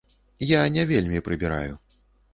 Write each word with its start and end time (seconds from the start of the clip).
Я 0.51 0.61
не 0.77 0.85
вельмі 0.93 1.21
прыбіраю. 1.31 1.73